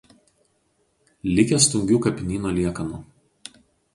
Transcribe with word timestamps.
Likę 1.33 1.59
Stungių 1.67 1.99
kapinyno 2.05 2.53
liekanų. 2.61 3.03